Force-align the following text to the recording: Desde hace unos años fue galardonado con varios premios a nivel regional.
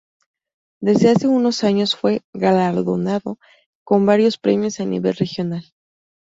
Desde 0.81 1.11
hace 1.11 1.27
unos 1.27 1.63
años 1.63 1.95
fue 1.95 2.23
galardonado 2.33 3.37
con 3.85 4.07
varios 4.07 4.39
premios 4.39 4.79
a 4.79 4.85
nivel 4.85 5.13
regional. 5.13 5.75